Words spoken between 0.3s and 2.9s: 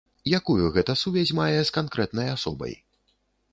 Якую гэта сувязь мае з канкрэтнай асобай?